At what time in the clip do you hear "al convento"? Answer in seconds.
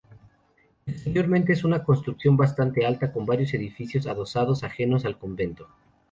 5.05-5.67